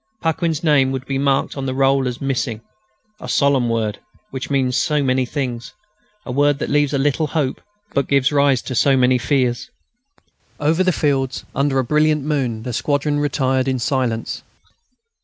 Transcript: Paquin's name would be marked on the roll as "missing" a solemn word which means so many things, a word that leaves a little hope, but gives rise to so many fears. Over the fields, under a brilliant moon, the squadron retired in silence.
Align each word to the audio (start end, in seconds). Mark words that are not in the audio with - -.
Paquin's 0.19 0.63
name 0.63 0.91
would 0.91 1.05
be 1.05 1.19
marked 1.19 1.55
on 1.55 1.67
the 1.67 1.75
roll 1.75 2.07
as 2.07 2.19
"missing" 2.19 2.61
a 3.19 3.29
solemn 3.29 3.69
word 3.69 3.99
which 4.31 4.49
means 4.49 4.75
so 4.75 5.03
many 5.03 5.27
things, 5.27 5.73
a 6.25 6.31
word 6.31 6.57
that 6.57 6.71
leaves 6.71 6.91
a 6.91 6.97
little 6.97 7.27
hope, 7.27 7.61
but 7.93 8.07
gives 8.07 8.31
rise 8.31 8.63
to 8.63 8.73
so 8.73 8.97
many 8.97 9.19
fears. 9.19 9.69
Over 10.59 10.83
the 10.83 10.91
fields, 10.91 11.45
under 11.53 11.77
a 11.77 11.83
brilliant 11.83 12.23
moon, 12.23 12.63
the 12.63 12.73
squadron 12.73 13.19
retired 13.19 13.67
in 13.67 13.77
silence. 13.77 14.41